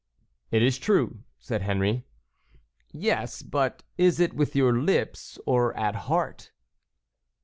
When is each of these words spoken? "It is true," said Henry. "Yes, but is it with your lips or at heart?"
"It 0.49 0.63
is 0.63 0.79
true," 0.79 1.25
said 1.37 1.61
Henry. 1.61 2.07
"Yes, 2.91 3.43
but 3.43 3.83
is 3.99 4.19
it 4.19 4.33
with 4.33 4.55
your 4.55 4.75
lips 4.75 5.37
or 5.45 5.77
at 5.77 5.93
heart?" 5.93 6.49